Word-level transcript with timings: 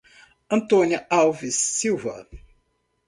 Antônia 0.49 1.05
Alves 1.11 1.53
Silva 1.53 2.27